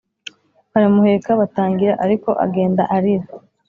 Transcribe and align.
baramuheka 0.71 1.29
batangira 1.39 1.93
ariko 2.05 2.29
agenda 2.45 2.81
arira 2.95 3.27